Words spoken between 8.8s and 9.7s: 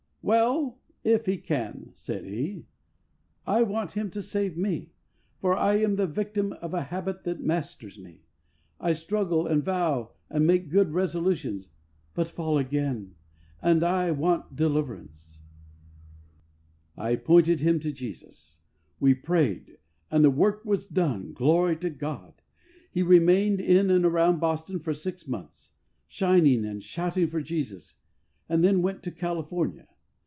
struggle and